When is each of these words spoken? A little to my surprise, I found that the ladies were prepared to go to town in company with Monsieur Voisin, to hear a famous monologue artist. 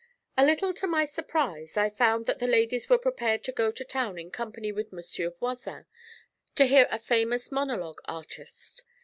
A 0.35 0.43
little 0.43 0.73
to 0.73 0.87
my 0.87 1.05
surprise, 1.05 1.77
I 1.77 1.87
found 1.91 2.25
that 2.25 2.39
the 2.39 2.47
ladies 2.47 2.89
were 2.89 2.97
prepared 2.97 3.43
to 3.43 3.51
go 3.51 3.69
to 3.69 3.83
town 3.85 4.17
in 4.17 4.31
company 4.31 4.71
with 4.71 4.91
Monsieur 4.91 5.29
Voisin, 5.29 5.85
to 6.55 6.65
hear 6.65 6.87
a 6.89 6.97
famous 6.97 7.51
monologue 7.51 8.01
artist. 8.05 8.81